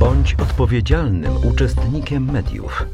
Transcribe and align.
Bądź 0.00 0.34
odpowiedzialnym 0.34 1.32
uczestnikiem 1.44 2.32
mediów. 2.32 2.86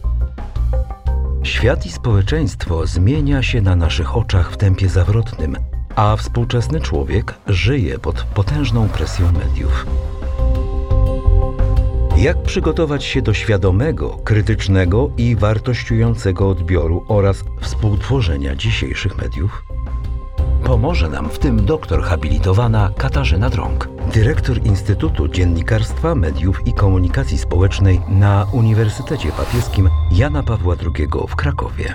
Świat 1.42 1.86
i 1.86 1.92
społeczeństwo 1.92 2.86
zmienia 2.86 3.42
się 3.42 3.60
na 3.60 3.76
naszych 3.76 4.16
oczach 4.16 4.52
w 4.52 4.56
tempie 4.56 4.88
zawrotnym, 4.88 5.56
a 5.96 6.16
współczesny 6.16 6.80
człowiek 6.80 7.34
żyje 7.46 7.98
pod 7.98 8.22
potężną 8.22 8.88
presją 8.88 9.32
mediów. 9.32 9.86
Jak 12.16 12.42
przygotować 12.42 13.04
się 13.04 13.22
do 13.22 13.34
świadomego, 13.34 14.10
krytycznego 14.10 15.10
i 15.16 15.36
wartościującego 15.36 16.48
odbioru 16.48 17.04
oraz 17.08 17.44
współtworzenia 17.60 18.56
dzisiejszych 18.56 19.18
mediów? 19.18 19.64
Pomoże 20.64 21.08
nam 21.08 21.28
w 21.28 21.38
tym 21.38 21.64
doktor 21.64 22.02
habilitowana 22.02 22.90
Katarzyna 22.98 23.50
Drąg, 23.50 23.88
dyrektor 24.12 24.66
Instytutu 24.66 25.28
Dziennikarstwa, 25.28 26.14
Mediów 26.14 26.66
i 26.66 26.72
Komunikacji 26.72 27.38
Społecznej 27.38 28.00
na 28.08 28.46
Uniwersytecie 28.52 29.32
Papieskim 29.32 29.88
Jana 30.12 30.42
Pawła 30.42 30.76
II 30.96 31.08
w 31.28 31.36
Krakowie. 31.36 31.94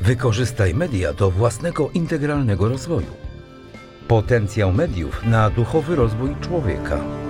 Wykorzystaj 0.00 0.74
media 0.74 1.12
do 1.12 1.30
własnego 1.30 1.90
integralnego 1.90 2.68
rozwoju. 2.68 3.12
Potencjał 4.08 4.72
mediów 4.72 5.24
na 5.24 5.50
duchowy 5.50 5.96
rozwój 5.96 6.36
człowieka. 6.40 7.27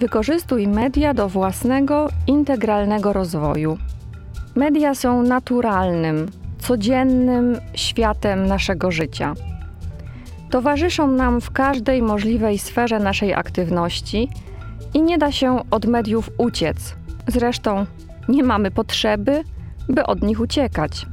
Wykorzystuj 0.00 0.68
media 0.68 1.14
do 1.14 1.28
własnego, 1.28 2.08
integralnego 2.26 3.12
rozwoju. 3.12 3.78
Media 4.54 4.94
są 4.94 5.22
naturalnym, 5.22 6.26
codziennym 6.58 7.60
światem 7.74 8.46
naszego 8.46 8.90
życia. 8.90 9.34
Towarzyszą 10.50 11.10
nam 11.10 11.40
w 11.40 11.50
każdej 11.50 12.02
możliwej 12.02 12.58
sferze 12.58 12.98
naszej 12.98 13.34
aktywności 13.34 14.28
i 14.94 15.02
nie 15.02 15.18
da 15.18 15.32
się 15.32 15.60
od 15.70 15.86
mediów 15.86 16.30
uciec. 16.38 16.96
Zresztą 17.28 17.86
nie 18.28 18.42
mamy 18.42 18.70
potrzeby, 18.70 19.42
by 19.88 20.06
od 20.06 20.22
nich 20.22 20.40
uciekać. 20.40 21.06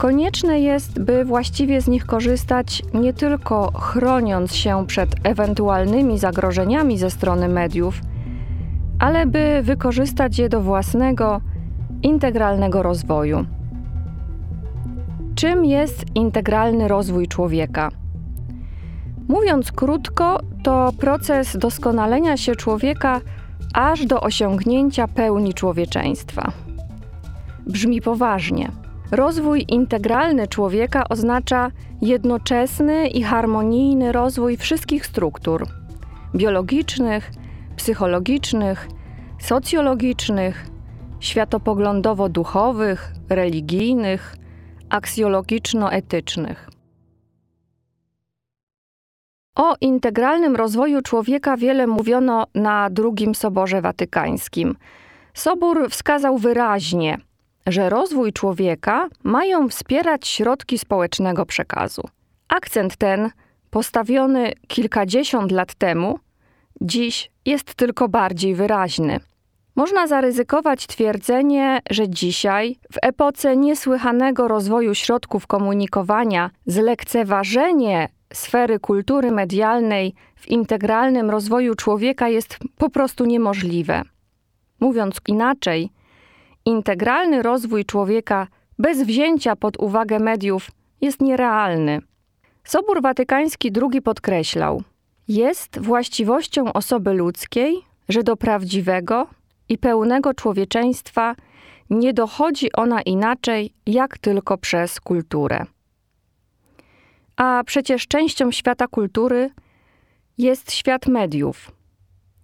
Konieczne 0.00 0.60
jest, 0.60 1.00
by 1.00 1.24
właściwie 1.24 1.80
z 1.80 1.88
nich 1.88 2.06
korzystać 2.06 2.82
nie 2.94 3.12
tylko 3.12 3.72
chroniąc 3.72 4.54
się 4.54 4.86
przed 4.86 5.14
ewentualnymi 5.24 6.18
zagrożeniami 6.18 6.98
ze 6.98 7.10
strony 7.10 7.48
mediów, 7.48 8.00
ale 8.98 9.26
by 9.26 9.60
wykorzystać 9.62 10.38
je 10.38 10.48
do 10.48 10.60
własnego, 10.60 11.40
integralnego 12.02 12.82
rozwoju. 12.82 13.44
Czym 15.34 15.64
jest 15.64 16.04
integralny 16.14 16.88
rozwój 16.88 17.28
człowieka? 17.28 17.88
Mówiąc 19.28 19.72
krótko, 19.72 20.40
to 20.62 20.92
proces 20.98 21.56
doskonalenia 21.56 22.36
się 22.36 22.56
człowieka 22.56 23.20
aż 23.74 24.06
do 24.06 24.20
osiągnięcia 24.20 25.08
pełni 25.08 25.54
człowieczeństwa. 25.54 26.52
Brzmi 27.66 28.00
poważnie. 28.00 28.79
Rozwój 29.12 29.64
integralny 29.68 30.48
człowieka 30.48 31.08
oznacza 31.08 31.70
jednoczesny 32.02 33.08
i 33.08 33.22
harmonijny 33.22 34.12
rozwój 34.12 34.56
wszystkich 34.56 35.06
struktur 35.06 35.66
biologicznych, 36.34 37.30
psychologicznych, 37.76 38.88
socjologicznych, 39.40 40.66
światopoglądowo-duchowych, 41.20 43.12
religijnych, 43.28 44.36
aksjologiczno-etycznych. 44.88 46.70
O 49.56 49.76
integralnym 49.80 50.56
rozwoju 50.56 51.02
człowieka 51.02 51.56
wiele 51.56 51.86
mówiono 51.86 52.46
na 52.54 52.88
II 52.98 53.34
Soborze 53.34 53.82
Watykańskim. 53.82 54.76
Sobór 55.34 55.90
wskazał 55.90 56.38
wyraźnie, 56.38 57.18
że 57.66 57.90
rozwój 57.90 58.32
człowieka 58.32 59.08
mają 59.24 59.68
wspierać 59.68 60.28
środki 60.28 60.78
społecznego 60.78 61.46
przekazu. 61.46 62.02
Akcent 62.48 62.96
ten, 62.96 63.30
postawiony 63.70 64.52
kilkadziesiąt 64.68 65.52
lat 65.52 65.74
temu, 65.74 66.18
dziś 66.80 67.30
jest 67.46 67.74
tylko 67.74 68.08
bardziej 68.08 68.54
wyraźny. 68.54 69.20
Można 69.76 70.06
zaryzykować 70.06 70.86
twierdzenie, 70.86 71.80
że 71.90 72.08
dzisiaj, 72.08 72.76
w 72.92 72.96
epoce 73.02 73.56
niesłychanego 73.56 74.48
rozwoju 74.48 74.94
środków 74.94 75.46
komunikowania, 75.46 76.50
zlekceważenie 76.66 78.08
sfery 78.32 78.78
kultury 78.78 79.30
medialnej 79.30 80.14
w 80.36 80.48
integralnym 80.48 81.30
rozwoju 81.30 81.74
człowieka 81.74 82.28
jest 82.28 82.58
po 82.78 82.90
prostu 82.90 83.24
niemożliwe. 83.24 84.02
Mówiąc 84.80 85.16
inaczej, 85.28 85.90
integralny 86.64 87.42
rozwój 87.42 87.84
człowieka 87.84 88.46
bez 88.78 89.02
wzięcia 89.02 89.56
pod 89.56 89.76
uwagę 89.76 90.18
mediów 90.18 90.70
jest 91.00 91.20
nierealny. 91.20 92.00
Sobór 92.64 93.02
Watykański 93.02 93.72
II 93.82 94.02
podkreślał: 94.02 94.82
Jest 95.28 95.80
właściwością 95.80 96.72
osoby 96.72 97.12
ludzkiej, 97.12 97.76
że 98.08 98.22
do 98.22 98.36
prawdziwego 98.36 99.26
i 99.68 99.78
pełnego 99.78 100.34
człowieczeństwa 100.34 101.34
nie 101.90 102.12
dochodzi 102.12 102.72
ona 102.72 103.02
inaczej, 103.02 103.72
jak 103.86 104.18
tylko 104.18 104.58
przez 104.58 105.00
kulturę. 105.00 105.64
A 107.36 107.62
przecież 107.66 108.06
częścią 108.06 108.50
świata 108.50 108.86
kultury 108.86 109.50
jest 110.38 110.72
świat 110.72 111.06
mediów. 111.06 111.79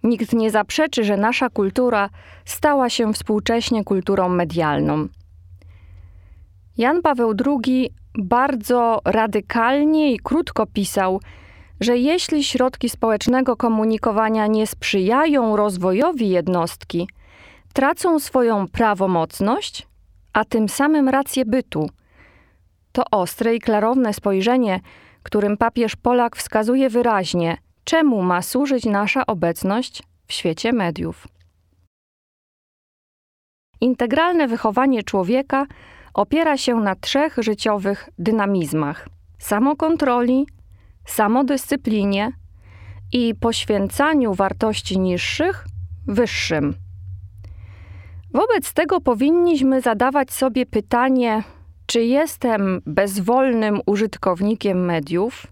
Nikt 0.07 0.33
nie 0.33 0.51
zaprzeczy, 0.51 1.03
że 1.03 1.17
nasza 1.17 1.49
kultura 1.49 2.09
stała 2.45 2.89
się 2.89 3.13
współcześnie 3.13 3.83
kulturą 3.83 4.29
medialną. 4.29 5.07
Jan 6.77 7.01
Paweł 7.01 7.33
II 7.45 7.89
bardzo 8.17 9.01
radykalnie 9.05 10.13
i 10.13 10.19
krótko 10.19 10.65
pisał, 10.65 11.21
że 11.79 11.97
jeśli 11.97 12.43
środki 12.43 12.89
społecznego 12.89 13.55
komunikowania 13.55 14.47
nie 14.47 14.67
sprzyjają 14.67 15.55
rozwojowi 15.55 16.29
jednostki, 16.29 17.09
tracą 17.73 18.19
swoją 18.19 18.67
prawomocność, 18.67 19.87
a 20.33 20.45
tym 20.45 20.69
samym 20.69 21.09
rację 21.09 21.45
bytu– 21.45 21.89
to 22.97 23.03
ostre 23.11 23.55
i 23.55 23.59
klarowne 23.59 24.13
spojrzenie, 24.13 24.79
którym 25.23 25.57
papież 25.57 25.95
Polak 25.95 26.35
wskazuje 26.35 26.89
wyraźnie, 26.89 27.57
czemu 27.87 28.21
ma 28.21 28.41
służyć 28.41 28.85
nasza 28.85 29.25
obecność 29.25 30.03
w 30.27 30.33
świecie 30.33 30.73
mediów. 30.73 31.27
Integralne 33.81 34.47
wychowanie 34.47 35.03
człowieka 35.03 35.65
opiera 36.13 36.57
się 36.57 36.75
na 36.75 36.95
trzech 36.95 37.35
życiowych 37.37 38.09
dynamizmach: 38.19 39.09
samokontroli, 39.39 40.47
samodyscyplinie 41.05 42.31
i 43.13 43.35
poświęcaniu 43.35 44.33
wartości 44.33 44.99
niższych 44.99 45.65
wyższym. 46.07 46.75
Wobec 48.33 48.73
tego 48.73 49.01
powinniśmy 49.01 49.81
zadawać 49.81 50.31
sobie 50.31 50.65
pytanie, 50.65 51.43
czy 51.85 52.03
jestem 52.03 52.81
bezwolnym 52.85 53.81
użytkownikiem 53.85 54.85
mediów, 54.85 55.47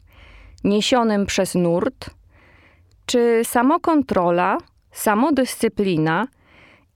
niesionym 0.64 1.26
przez 1.26 1.56
nurt? 1.56 2.15
Czy 3.06 3.42
samokontrola, 3.44 4.58
samodyscyplina 4.92 6.28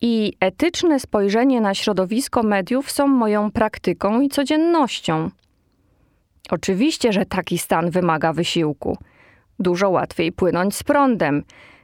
i 0.01 0.33
etyczne 0.39 0.99
spojrzenie 0.99 1.61
na 1.61 1.73
środowisko 1.73 2.43
mediów 2.43 2.91
są 2.91 3.07
moją 3.07 3.51
praktyką 3.51 4.21
i 4.21 4.29
codziennością? 4.29 5.29
Oczywiście, 6.49 7.13
że 7.13 7.25
taki 7.25 7.57
stan 7.57 7.89
wymaga 7.89 8.33
wysiłku. 8.33 8.97
Dużo 9.59 9.89
łatwiej 9.89 10.31
płynąć 10.31 10.75
z 10.75 10.83
prądem, 10.83 11.43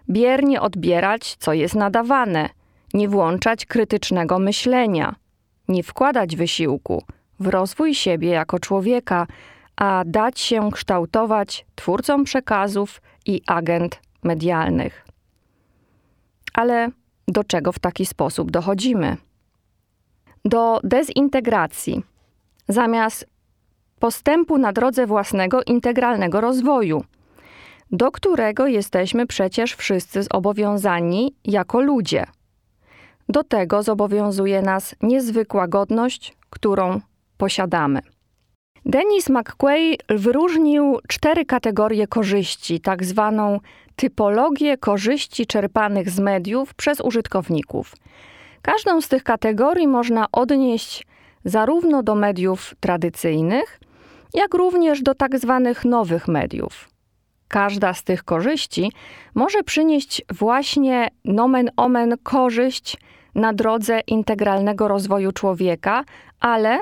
biernie 0.09 0.61
odbierać, 0.61 1.35
co 1.35 1.53
jest 1.53 1.75
nadawane, 1.75 2.49
nie 2.93 3.09
włączać 3.09 3.65
krytycznego 3.65 4.39
myślenia, 4.39 5.15
nie 5.67 5.83
wkładać 5.83 6.35
wysiłku 6.35 7.03
w 7.39 7.47
rozwój 7.47 7.95
siebie 7.95 8.29
jako 8.29 8.59
człowieka, 8.59 9.27
a 9.75 10.03
dać 10.05 10.39
się 10.39 10.71
kształtować 10.71 11.65
twórcą 11.75 12.23
przekazów 12.23 13.01
i 13.25 13.41
agent 13.47 14.04
medialnych. 14.25 15.07
Ale 16.53 16.89
do 17.27 17.43
czego 17.43 17.71
w 17.71 17.79
taki 17.79 18.05
sposób 18.05 18.51
dochodzimy? 18.51 19.17
Do 20.45 20.79
dezintegracji, 20.83 22.03
zamiast 22.67 23.27
postępu 23.99 24.57
na 24.57 24.73
drodze 24.73 25.07
własnego 25.07 25.63
integralnego 25.63 26.41
rozwoju, 26.41 27.03
do 27.91 28.11
którego 28.11 28.67
jesteśmy 28.67 29.27
przecież 29.27 29.75
wszyscy 29.75 30.23
zobowiązani 30.23 31.35
jako 31.43 31.81
ludzie. 31.81 32.25
Do 33.29 33.43
tego 33.43 33.83
zobowiązuje 33.83 34.61
nas 34.61 34.95
niezwykła 35.01 35.67
godność, 35.67 36.37
którą 36.49 37.01
posiadamy. 37.37 38.01
Denis 38.85 39.29
McQuay 39.29 39.97
wyróżnił 40.09 40.99
cztery 41.07 41.45
kategorie 41.45 42.07
korzyści, 42.07 42.79
tak 42.79 43.03
zwaną 43.03 43.59
typologię 43.95 44.77
korzyści 44.77 45.45
czerpanych 45.45 46.09
z 46.09 46.19
mediów 46.19 46.73
przez 46.73 47.01
użytkowników. 47.01 47.95
Każdą 48.61 49.01
z 49.01 49.07
tych 49.07 49.23
kategorii 49.23 49.87
można 49.87 50.25
odnieść 50.31 51.07
zarówno 51.45 52.03
do 52.03 52.15
mediów 52.15 52.75
tradycyjnych, 52.79 53.79
jak 54.33 54.53
również 54.53 55.01
do 55.01 55.15
tak 55.15 55.39
zwanych 55.39 55.85
nowych 55.85 56.27
mediów. 56.27 56.89
Każda 57.47 57.93
z 57.93 58.03
tych 58.03 58.23
korzyści 58.23 58.91
może 59.35 59.63
przynieść 59.63 60.21
właśnie 60.33 61.07
nomen 61.23 61.69
omen 61.77 62.17
korzyść 62.23 62.97
na 63.35 63.53
drodze 63.53 63.99
integralnego 64.07 64.87
rozwoju 64.87 65.31
człowieka, 65.31 66.03
ale 66.39 66.79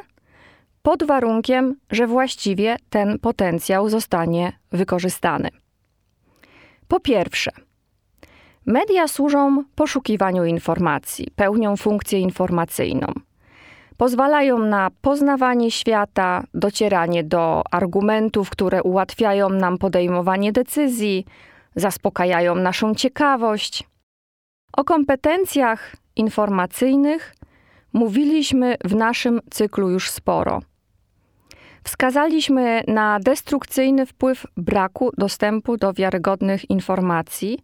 pod 0.84 1.04
warunkiem, 1.04 1.76
że 1.92 2.08
właściwie 2.08 2.78
ten 2.90 3.20
potencjał 3.20 3.90
zostanie 3.90 4.54
wykorzystany. 4.72 5.50
Po 6.88 7.00
pierwsze, 7.00 7.52
media 8.66 9.08
służą 9.08 9.64
poszukiwaniu 9.76 10.46
informacji, 10.46 11.28
pełnią 11.36 11.78
funkcję 11.78 12.20
informacyjną. 12.20 13.08
Pozwalają 13.98 14.58
na 14.58 14.92
poznawanie 15.02 15.72
świata, 15.72 16.44
docieranie 16.54 17.24
do 17.24 17.64
argumentów, 17.72 18.50
które 18.50 18.84
ułatwiają 18.84 19.50
nam 19.50 19.78
podejmowanie 19.78 20.52
decyzji, 20.52 21.26
zaspokajają 21.76 22.56
naszą 22.56 22.96
ciekawość. 22.96 23.84
O 24.74 24.84
kompetencjach 24.84 25.96
informacyjnych 26.16 27.36
mówiliśmy 27.94 28.78
w 28.84 28.96
naszym 28.96 29.42
cyklu 29.52 29.90
już 29.90 30.12
sporo. 30.12 30.62
Wskazaliśmy 31.84 32.84
na 32.88 33.20
destrukcyjny 33.20 34.06
wpływ 34.06 34.48
braku 34.58 35.12
dostępu 35.18 35.78
do 35.78 35.94
wiarygodnych 35.94 36.70
informacji, 36.70 37.60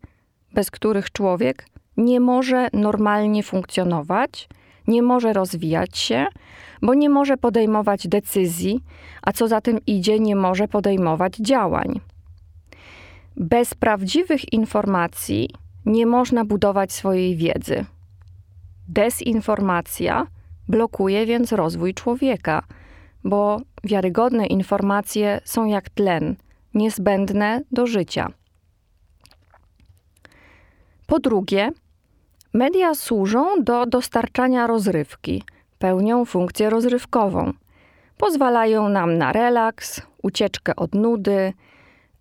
bez 0.54 0.72
których 0.72 1.12
człowiek 1.12 1.66
nie 1.98 2.20
może 2.20 2.68
normalnie 2.74 3.44
funkcjonować, 3.44 4.50
nie 4.88 5.02
może 5.02 5.34
rozwijać 5.34 5.98
się, 5.98 6.26
bo 6.82 6.94
nie 6.94 7.10
może 7.10 7.38
podejmować 7.38 8.08
decyzji, 8.08 8.80
a 9.22 9.32
co 9.32 9.48
za 9.48 9.62
tym 9.62 9.80
idzie, 9.88 10.20
nie 10.20 10.36
może 10.36 10.68
podejmować 10.68 11.36
działań. 11.36 12.00
Bez 13.38 13.74
prawdziwych 13.74 14.54
informacji 14.54 15.50
nie 15.86 16.06
można 16.06 16.46
budować 16.46 16.92
swojej 16.92 17.36
wiedzy. 17.36 17.86
Desinformacja 18.88 20.28
blokuje 20.68 21.26
więc 21.26 21.52
rozwój 21.52 21.94
człowieka, 21.94 22.64
bo 23.24 23.62
wiarygodne 23.84 24.46
informacje 24.46 25.42
są 25.44 25.66
jak 25.66 25.90
tlen, 25.90 26.36
niezbędne 26.74 27.62
do 27.72 27.88
życia. 27.88 28.28
Po 31.08 31.20
drugie, 31.20 31.72
media 32.54 32.96
służą 32.96 33.64
do 33.64 33.86
dostarczania 33.86 34.68
rozrywki, 34.68 35.44
pełnią 35.80 36.26
funkcję 36.26 36.70
rozrywkową. 36.70 37.54
Pozwalają 38.18 38.90
nam 38.90 39.18
na 39.18 39.32
relaks, 39.32 40.02
ucieczkę 40.24 40.76
od 40.76 40.96
nudy, 40.96 41.54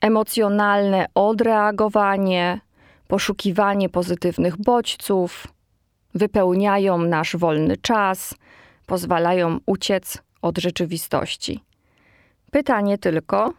emocjonalne 0.00 1.06
odreagowanie, 1.14 2.60
poszukiwanie 3.08 3.88
pozytywnych 3.88 4.56
bodźców, 4.56 5.46
wypełniają 6.14 6.98
nasz 6.98 7.36
wolny 7.36 7.76
czas, 7.76 8.34
pozwalają 8.86 9.58
uciec 9.66 10.22
od 10.42 10.58
rzeczywistości. 10.58 11.60
Pytanie 12.50 12.98
tylko, 12.98 13.52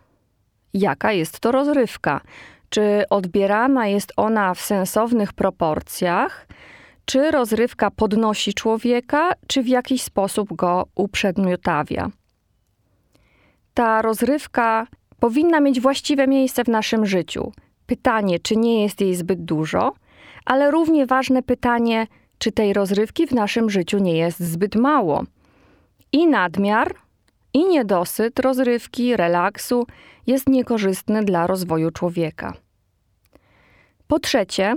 jaka 0.73 1.11
jest 1.11 1.39
to 1.39 1.51
rozrywka? 1.51 2.21
Czy 2.69 3.03
odbierana 3.09 3.87
jest 3.87 4.13
ona 4.17 4.53
w 4.53 4.61
sensownych 4.61 5.33
proporcjach? 5.33 6.47
Czy 7.05 7.31
rozrywka 7.31 7.91
podnosi 7.91 8.53
człowieka, 8.53 9.31
czy 9.47 9.63
w 9.63 9.67
jakiś 9.67 10.01
sposób 10.01 10.53
go 10.53 10.87
uprzedmiotawia? 10.95 12.09
Ta 13.73 14.01
rozrywka 14.01 14.87
powinna 15.19 15.59
mieć 15.59 15.81
właściwe 15.81 16.27
miejsce 16.27 16.63
w 16.63 16.67
naszym 16.67 17.05
życiu. 17.05 17.51
Pytanie, 17.85 18.39
czy 18.39 18.55
nie 18.55 18.83
jest 18.83 19.01
jej 19.01 19.15
zbyt 19.15 19.45
dużo, 19.45 19.93
ale 20.45 20.71
równie 20.71 21.05
ważne 21.05 21.43
pytanie, 21.43 22.07
czy 22.37 22.51
tej 22.51 22.73
rozrywki 22.73 23.27
w 23.27 23.31
naszym 23.31 23.69
życiu 23.69 23.97
nie 23.97 24.17
jest 24.17 24.39
zbyt 24.39 24.75
mało. 24.75 25.23
I 26.11 26.27
nadmiar, 26.27 26.95
i 27.53 27.67
niedosyt 27.67 28.39
rozrywki, 28.39 29.17
relaksu 29.17 29.87
jest 30.27 30.49
niekorzystny 30.49 31.23
dla 31.23 31.47
rozwoju 31.47 31.91
człowieka. 31.91 32.53
Po 34.07 34.19
trzecie, 34.19 34.75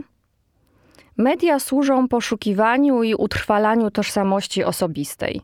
media 1.17 1.58
służą 1.58 2.08
poszukiwaniu 2.08 3.02
i 3.02 3.14
utrwalaniu 3.14 3.90
tożsamości 3.90 4.64
osobistej. 4.64 5.40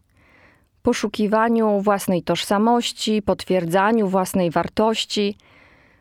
Poszukiwaniu 0.82 1.80
własnej 1.80 2.22
tożsamości, 2.22 3.22
potwierdzaniu 3.22 4.08
własnej 4.08 4.50
wartości. 4.50 5.36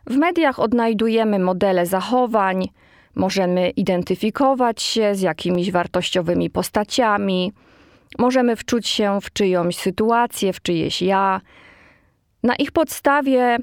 W 0.06 0.18
mediach 0.18 0.60
odnajdujemy 0.60 1.40
modele 1.40 1.86
zachowań, 1.86 2.70
możemy 3.16 3.70
identyfikować 3.70 4.82
się 4.82 5.16
z 5.16 5.22
jakimiś 5.22 5.72
wartościowymi 5.72 6.50
postaciami, 6.50 7.54
Możemy 8.20 8.56
wczuć 8.56 8.88
się 8.88 9.22
w 9.22 9.34
czyjąś 9.34 9.76
sytuację, 9.78 10.54
w 10.54 10.62
czyjeś 10.62 11.02
ja. 11.02 11.42
Na 12.44 12.56
ich 12.56 12.72
podstawie, 12.72 13.58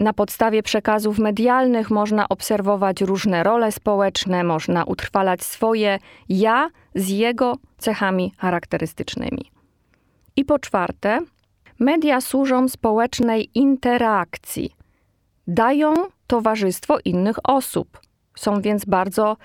na 0.00 0.12
podstawie 0.12 0.62
przekazów 0.62 1.18
medialnych 1.18 1.90
można 1.90 2.28
obserwować 2.28 3.00
różne 3.00 3.42
role 3.42 3.72
społeczne, 3.72 4.44
można 4.44 4.84
utrwalać 4.84 5.42
swoje 5.42 5.98
ja 6.28 6.70
z 6.94 7.08
jego 7.08 7.56
cechami 7.78 8.32
charakterystycznymi. 8.38 9.50
I 10.36 10.44
po 10.44 10.58
czwarte, 10.58 11.18
media 11.78 12.20
służą 12.20 12.68
społecznej 12.68 13.50
interakcji. 13.54 14.70
Dają 15.46 15.94
towarzystwo 16.26 16.98
innych 17.04 17.36
osób. 17.44 18.00
Są 18.36 18.60
więc 18.60 18.84
bardzo 18.84 19.36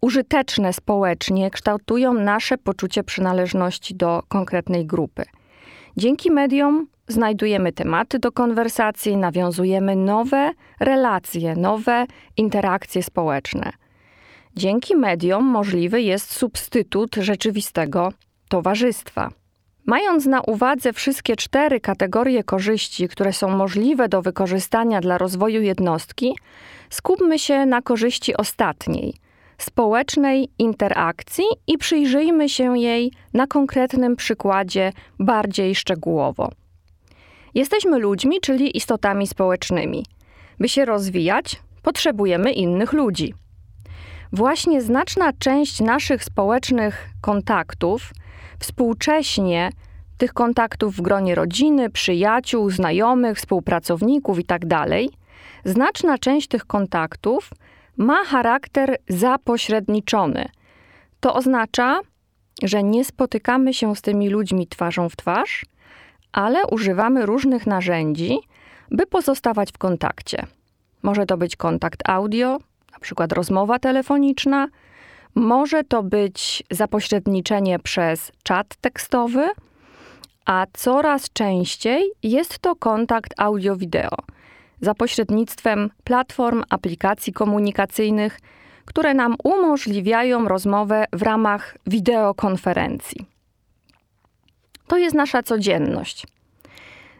użyteczne 0.00 0.72
społecznie, 0.72 1.50
kształtują 1.50 2.14
nasze 2.14 2.58
poczucie 2.58 3.04
przynależności 3.04 3.94
do 3.94 4.22
konkretnej 4.28 4.86
grupy. 4.86 5.24
Dzięki 5.96 6.30
mediom 6.30 6.86
znajdujemy 7.08 7.72
tematy 7.72 8.18
do 8.18 8.32
konwersacji, 8.32 9.16
nawiązujemy 9.16 9.96
nowe 9.96 10.50
relacje, 10.80 11.56
nowe 11.56 12.06
interakcje 12.36 13.02
społeczne. 13.02 13.72
Dzięki 14.56 14.96
mediom 14.96 15.44
możliwy 15.44 16.02
jest 16.02 16.32
substytut 16.32 17.14
rzeczywistego 17.14 18.12
towarzystwa. 18.48 19.30
Mając 19.86 20.26
na 20.26 20.40
uwadze 20.40 20.92
wszystkie 20.92 21.36
cztery 21.36 21.80
kategorie 21.80 22.44
korzyści, 22.44 23.08
które 23.08 23.32
są 23.32 23.48
możliwe 23.48 24.08
do 24.08 24.22
wykorzystania 24.22 25.00
dla 25.00 25.18
rozwoju 25.18 25.62
jednostki, 25.62 26.36
skupmy 26.90 27.38
się 27.38 27.66
na 27.66 27.82
korzyści 27.82 28.36
ostatniej– 28.36 29.14
społecznej 29.58 30.48
interakcji 30.58 31.44
i 31.66 31.78
przyjrzyjmy 31.78 32.48
się 32.48 32.78
jej 32.78 33.12
na 33.34 33.46
konkretnym 33.46 34.16
przykładzie 34.16 34.92
bardziej 35.18 35.74
szczegółowo. 35.74 36.50
Jesteśmy 37.54 37.98
ludźmi, 37.98 38.40
czyli 38.40 38.76
istotami 38.76 39.26
społecznymi. 39.26 40.04
By 40.60 40.68
się 40.68 40.84
rozwijać, 40.84 41.62
potrzebujemy 41.82 42.52
innych 42.52 42.92
ludzi. 42.92 43.34
Właśnie 44.32 44.82
znaczna 44.82 45.32
część 45.38 45.80
naszych 45.80 46.24
społecznych 46.24 47.08
kontaktów 47.20 48.10
współcześnie 48.58 49.70
tych 50.18 50.32
kontaktów 50.32 50.96
w 50.96 51.00
gronie 51.00 51.34
rodziny, 51.34 51.90
przyjaciół, 51.90 52.70
znajomych, 52.70 53.38
współpracowników 53.38 54.38
itd., 54.38 54.68
tak 54.68 54.90
znaczna 55.64 56.18
część 56.18 56.48
tych 56.48 56.64
kontaktów 56.66 57.50
ma 57.96 58.24
charakter 58.24 58.96
zapośredniczony. 59.08 60.48
To 61.20 61.34
oznacza, 61.34 62.00
że 62.62 62.82
nie 62.82 63.04
spotykamy 63.04 63.74
się 63.74 63.96
z 63.96 64.02
tymi 64.02 64.28
ludźmi 64.28 64.66
twarzą 64.66 65.08
w 65.08 65.16
twarz, 65.16 65.66
ale 66.32 66.66
używamy 66.66 67.26
różnych 67.26 67.66
narzędzi, 67.66 68.38
by 68.90 69.06
pozostawać 69.06 69.72
w 69.72 69.78
kontakcie. 69.78 70.46
Może 71.02 71.26
to 71.26 71.36
być 71.36 71.56
kontakt 71.56 72.08
audio, 72.08 72.58
na 72.92 72.98
przykład 72.98 73.32
rozmowa 73.32 73.78
telefoniczna, 73.78 74.68
może 75.34 75.84
to 75.84 76.02
być 76.02 76.62
zapośredniczenie 76.70 77.78
przez 77.78 78.32
czat 78.42 78.76
tekstowy, 78.80 79.48
a 80.46 80.66
coraz 80.72 81.32
częściej 81.32 82.10
jest 82.22 82.58
to 82.58 82.76
kontakt 82.76 83.34
audio-wideo 83.36 84.16
za 84.80 84.94
pośrednictwem 84.94 85.90
platform, 86.04 86.62
aplikacji 86.70 87.32
komunikacyjnych, 87.32 88.40
które 88.84 89.14
nam 89.14 89.36
umożliwiają 89.44 90.48
rozmowę 90.48 91.04
w 91.12 91.22
ramach 91.22 91.76
wideokonferencji. 91.86 93.26
To 94.86 94.96
jest 94.96 95.16
nasza 95.16 95.42
codzienność. 95.42 96.26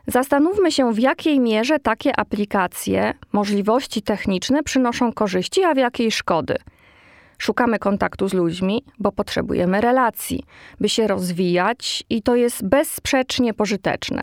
Zastanówmy 0.07 0.73
się, 0.73 0.93
w 0.93 0.99
jakiej 0.99 1.41
mierze 1.41 1.79
takie 1.79 2.21
aplikacje, 2.21 3.15
możliwości 3.33 4.03
techniczne 4.03 4.63
przynoszą 4.63 5.13
korzyści, 5.13 5.65
a 5.65 5.75
w 5.75 5.77
jakiej 5.77 6.11
szkody. 6.11 6.57
Szukamy 7.39 7.79
kontaktu 7.79 8.29
z 8.29 8.33
ludźmi, 8.33 8.85
bo 8.99 9.13
potrzebujemy 9.13 9.81
relacji, 9.81 10.45
by 10.81 10.89
się 10.89 11.07
rozwijać 11.07 12.05
i 12.11 12.23
to 12.23 12.37
jest 12.37 12.65
bezsprzecznie 12.65 13.55
pożyteczne. 13.55 14.23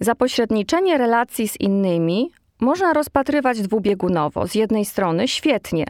Zapośredniczenie 0.00 0.98
relacji 0.98 1.48
z 1.48 1.60
innymi 1.60 2.30
można 2.60 2.92
rozpatrywać 2.92 3.60
dwubiegunowo. 3.60 4.46
Z 4.46 4.54
jednej 4.54 4.84
strony 4.84 5.28
świetnie. 5.28 5.86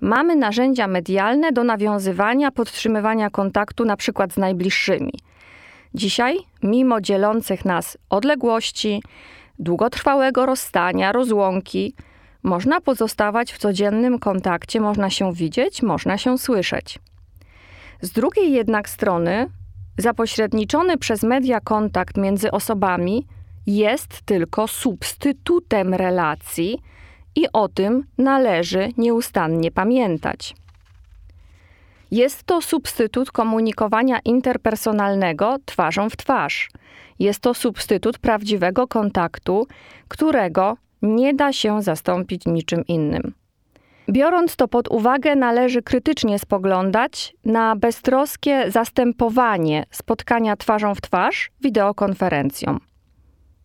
Mamy 0.00 0.36
narzędzia 0.36 0.86
medialne 0.86 1.52
do 1.52 1.64
nawiązywania, 1.64 2.50
podtrzymywania 2.50 3.30
kontaktu 3.30 3.84
na 3.84 3.96
przykład 3.96 4.32
z 4.32 4.36
najbliższymi. 4.36 5.12
Dzisiaj, 5.94 6.38
mimo 6.62 7.00
dzielących 7.00 7.64
nas 7.64 7.98
odległości, 8.10 9.02
długotrwałego 9.58 10.46
rozstania, 10.46 11.12
rozłąki, 11.12 11.94
można 12.42 12.80
pozostawać 12.80 13.52
w 13.52 13.58
codziennym 13.58 14.18
kontakcie, 14.18 14.80
można 14.80 15.10
się 15.10 15.32
widzieć, 15.32 15.82
można 15.82 16.18
się 16.18 16.38
słyszeć. 16.38 16.98
Z 18.00 18.10
drugiej 18.10 18.52
jednak 18.52 18.88
strony, 18.88 19.46
zapośredniczony 19.98 20.98
przez 20.98 21.22
media 21.22 21.60
kontakt 21.60 22.16
między 22.16 22.50
osobami 22.50 23.26
jest 23.66 24.22
tylko 24.22 24.68
substytutem 24.68 25.94
relacji 25.94 26.78
i 27.36 27.46
o 27.52 27.68
tym 27.68 28.04
należy 28.18 28.88
nieustannie 28.98 29.70
pamiętać. 29.70 30.54
Jest 32.10 32.44
to 32.44 32.60
substytut 32.60 33.30
komunikowania 33.30 34.18
interpersonalnego 34.24 35.56
twarzą 35.64 36.10
w 36.10 36.16
twarz. 36.16 36.70
Jest 37.18 37.40
to 37.40 37.54
substytut 37.54 38.18
prawdziwego 38.18 38.86
kontaktu, 38.86 39.66
którego 40.08 40.76
nie 41.02 41.34
da 41.34 41.52
się 41.52 41.82
zastąpić 41.82 42.46
niczym 42.46 42.86
innym. 42.86 43.32
Biorąc 44.10 44.56
to 44.56 44.68
pod 44.68 44.88
uwagę, 44.88 45.36
należy 45.36 45.82
krytycznie 45.82 46.38
spoglądać 46.38 47.34
na 47.44 47.76
beztroskie 47.76 48.70
zastępowanie 48.70 49.84
spotkania 49.90 50.56
twarzą 50.56 50.94
w 50.94 51.00
twarz 51.00 51.50
wideokonferencją. 51.60 52.78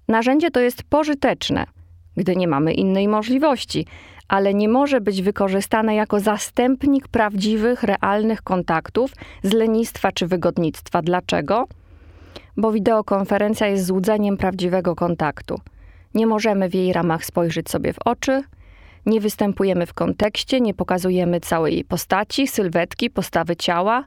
Narzędzie 0.08 0.52
to 0.52 0.60
jest 0.60 0.84
pożyteczne, 0.84 1.66
gdy 2.18 2.36
nie 2.36 2.48
mamy 2.48 2.74
innej 2.74 3.08
możliwości, 3.08 3.86
ale 4.28 4.54
nie 4.54 4.70
może 4.70 5.02
być 5.02 5.22
wykorzystane 5.22 5.96
jako 5.96 6.20
zastępnik 6.20 7.08
prawdziwych, 7.08 7.84
realnych 7.84 8.42
kontaktów 8.42 9.12
z 9.44 9.54
lenistwa 9.54 10.12
czy 10.12 10.28
wygodnictwa. 10.28 11.02
Dlaczego? 11.02 11.68
Bo 12.58 12.72
wideokonferencja 12.72 13.68
jest 13.68 13.86
złudzeniem 13.86 14.38
prawdziwego 14.38 14.96
kontaktu. 14.96 15.60
Nie 16.14 16.28
możemy 16.28 16.70
w 16.70 16.76
jej 16.76 16.94
ramach 16.94 17.26
spojrzeć 17.26 17.70
sobie 17.70 17.94
w 17.94 18.00
oczy, 18.06 18.44
nie 19.06 19.22
występujemy 19.22 19.86
w 19.86 19.94
kontekście, 19.94 20.62
nie 20.62 20.74
pokazujemy 20.74 21.40
całej 21.40 21.84
postaci, 21.84 22.48
sylwetki, 22.48 23.10
postawy 23.10 23.56
ciała. 23.56 24.04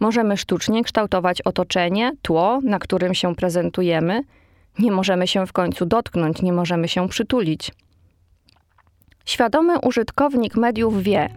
Możemy 0.00 0.36
sztucznie 0.36 0.84
kształtować 0.84 1.42
otoczenie, 1.42 2.12
tło, 2.22 2.60
na 2.62 2.78
którym 2.78 3.14
się 3.14 3.34
prezentujemy. 3.34 4.22
Nie 4.78 4.92
możemy 4.92 5.26
się 5.26 5.46
w 5.46 5.52
końcu 5.52 5.86
dotknąć, 5.86 6.42
nie 6.42 6.52
możemy 6.52 6.88
się 6.88 7.08
przytulić. 7.08 7.72
Świadomy 9.24 9.78
użytkownik 9.78 10.56
mediów 10.56 11.02
wie, 11.02 11.28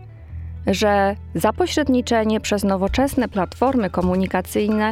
że 0.68 1.16
zapośredniczenie 1.36 2.40
przez 2.40 2.64
nowoczesne 2.64 3.28
platformy 3.28 3.90
komunikacyjne 3.90 4.92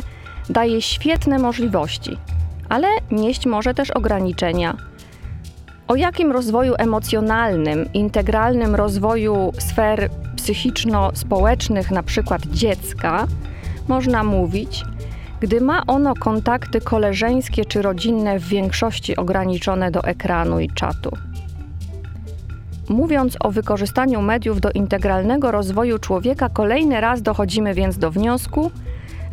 daje 0.49 0.81
świetne 0.81 1.39
możliwości, 1.39 2.17
ale 2.69 2.87
nieść 3.11 3.45
może 3.45 3.73
też 3.73 3.91
ograniczenia. 3.91 4.77
O 5.87 5.95
jakim 5.95 6.31
rozwoju 6.31 6.73
emocjonalnym, 6.77 7.93
integralnym 7.93 8.75
rozwoju 8.75 9.51
sfer 9.59 10.09
psychiczno-społecznych, 10.35 11.91
np. 11.91 12.37
dziecka, 12.51 13.27
można 13.87 14.23
mówić, 14.23 14.83
gdy 15.39 15.61
ma 15.61 15.85
ono 15.87 16.13
kontakty 16.13 16.81
koleżeńskie 16.81 17.65
czy 17.65 17.81
rodzinne 17.81 18.39
w 18.39 18.47
większości 18.47 19.15
ograniczone 19.15 19.91
do 19.91 20.03
ekranu 20.03 20.59
i 20.59 20.69
czatu? 20.69 21.11
Mówiąc 22.89 23.37
o 23.39 23.51
wykorzystaniu 23.51 24.21
mediów 24.21 24.61
do 24.61 24.71
integralnego 24.71 25.51
rozwoju 25.51 25.99
człowieka, 25.99 26.49
kolejny 26.49 27.01
raz 27.01 27.21
dochodzimy 27.21 27.73
więc 27.73 27.97
do 27.97 28.11
wniosku, 28.11 28.71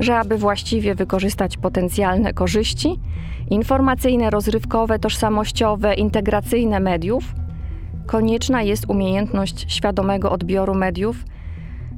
że 0.01 0.19
aby 0.19 0.37
właściwie 0.37 0.95
wykorzystać 0.95 1.57
potencjalne 1.57 2.33
korzyści 2.33 2.99
informacyjne, 3.51 4.31
rozrywkowe, 4.31 4.99
tożsamościowe, 4.99 5.95
integracyjne 5.95 6.81
mediów, 6.81 7.25
konieczna 8.07 8.63
jest 8.63 8.85
umiejętność 8.89 9.73
świadomego 9.73 10.33
odbioru 10.33 10.75
mediów, 10.75 11.17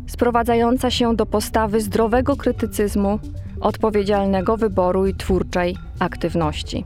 sprowadzająca 0.06 0.90
się 0.90 1.16
do 1.16 1.26
postawy 1.26 1.80
zdrowego 1.80 2.36
krytycyzmu, 2.36 3.18
odpowiedzialnego 3.60 4.56
wyboru 4.56 5.06
i 5.06 5.14
twórczej 5.14 5.76
aktywności. 5.98 6.84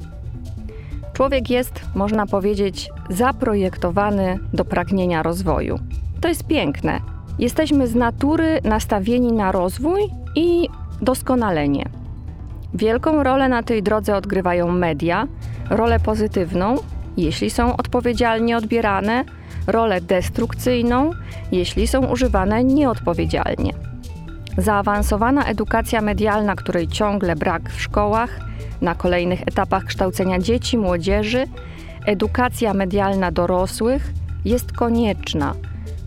Człowiek 1.13 1.51
jest, 1.51 1.81
można 1.95 2.27
powiedzieć, 2.27 2.91
zaprojektowany 3.11 4.39
do 4.53 4.65
pragnienia 4.65 5.23
rozwoju. 5.23 5.79
To 6.21 6.29
jest 6.29 6.47
piękne. 6.47 7.01
Jesteśmy 7.39 7.87
z 7.87 7.95
natury 7.95 8.61
nastawieni 8.65 9.33
na 9.33 9.53
rozwój 9.53 10.01
i 10.35 10.69
doskonalenie. 11.03 11.89
Wielką 12.75 13.23
rolę 13.23 13.49
na 13.49 13.63
tej 13.63 13.83
drodze 13.83 14.17
odgrywają 14.17 14.73
media, 14.73 15.27
rolę 15.71 16.01
pozytywną, 16.01 16.77
jeśli 17.17 17.51
są 17.51 17.77
odpowiedzialnie 17.77 18.57
odbierane, 18.57 19.25
rolę 19.67 20.01
destrukcyjną, 20.01 21.11
jeśli 21.53 21.87
są 21.87 22.07
używane 22.07 22.65
nieodpowiedzialnie. 22.65 23.88
Zaawansowana 24.59 25.45
edukacja 25.45 26.00
medialna, 26.00 26.57
której 26.57 26.88
ciągle 26.88 27.37
brak 27.37 27.71
w 27.71 27.81
szkołach, 27.81 28.41
na 28.81 28.95
kolejnych 28.95 29.43
etapach 29.43 29.85
kształcenia 29.85 30.38
dzieci, 30.38 30.79
młodzieży, 30.79 31.47
edukacja 32.07 32.75
medialna 32.75 33.31
dorosłych 33.31 34.12
jest 34.45 34.73
konieczna, 34.73 35.55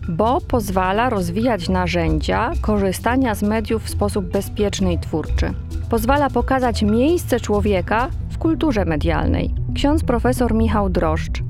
bo 0.08 0.40
pozwala 0.40 1.10
rozwijać 1.10 1.68
narzędzia 1.68 2.50
korzystania 2.60 3.34
z 3.34 3.42
mediów 3.42 3.84
w 3.84 3.90
sposób 3.90 4.24
bezpieczny 4.24 4.92
i 4.92 4.98
twórczy. 4.98 5.54
Pozwala 5.90 6.30
pokazać 6.30 6.82
miejsce 6.82 7.40
człowieka 7.40 8.08
w 8.30 8.38
kulturze 8.38 8.84
medialnej. 8.84 9.54
Ksiądz 9.74 10.04
profesor 10.04 10.54
Michał 10.54 10.90
Droszcz 10.90 11.42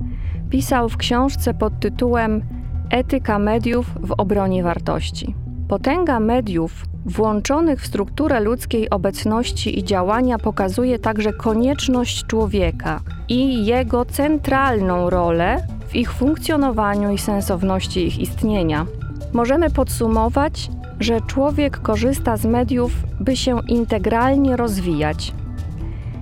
pisał 0.51 0.89
w 0.89 0.97
książce 0.97 1.55
pod 1.55 1.81
tytułem 1.81 2.43
Etyka 2.91 3.39
mediów 3.39 3.87
w 4.01 4.13
obronie 4.13 4.63
wartości. 4.63 5.42
Potęga 5.73 6.21
mediów 6.21 6.85
włączonych 7.07 7.81
w 7.81 7.87
strukturę 7.87 8.41
ludzkiej 8.41 8.91
obecności 8.91 9.79
i 9.79 9.85
działania 9.85 10.39
pokazuje 10.39 10.99
także 10.99 11.33
konieczność 11.33 12.27
człowieka 12.27 13.01
i 13.29 13.67
jego 13.67 14.05
centralną 14.05 15.11
rolę 15.11 15.67
w 15.89 15.97
ich 15.97 16.13
funkcjonowaniu 16.13 17.13
i 17.13 17.19
sensowności 17.19 18.07
ich 18.07 18.19
istnienia. 18.19 18.87
Możemy 19.33 19.71
podsumować, 19.71 20.71
że 21.01 21.21
człowiek 21.21 21.79
korzysta 21.79 22.37
z 22.37 22.45
mediów, 22.45 22.93
by 23.21 23.37
się 23.37 23.61
integralnie 23.69 24.57
rozwijać. 24.57 25.33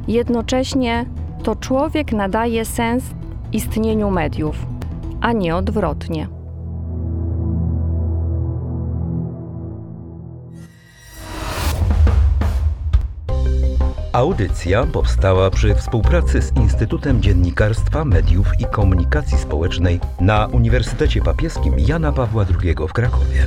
Jednocześnie 0.08 1.06
to 1.42 1.56
człowiek 1.56 2.12
nadaje 2.12 2.64
sens 2.64 3.04
istnieniu 3.52 4.10
mediów, 4.10 4.56
a 5.20 5.32
nie 5.32 5.56
odwrotnie. 5.56 6.39
Audycja 14.12 14.86
powstała 14.86 15.50
przy 15.50 15.74
współpracy 15.74 16.42
z 16.42 16.56
Instytutem 16.56 17.22
Dziennikarstwa, 17.22 18.04
Mediów 18.04 18.46
i 18.60 18.64
Komunikacji 18.64 19.38
Społecznej 19.38 20.00
na 20.20 20.46
Uniwersytecie 20.46 21.22
Papieskim 21.22 21.78
Jana 21.78 22.12
Pawła 22.12 22.46
II 22.62 22.74
w 22.88 22.92
Krakowie. 22.92 23.46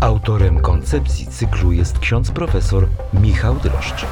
Autorem 0.00 0.60
koncepcji 0.60 1.26
cyklu 1.26 1.72
jest 1.72 1.98
ksiądz 1.98 2.30
profesor 2.30 2.88
Michał 3.14 3.54
Droszcz. 3.54 4.06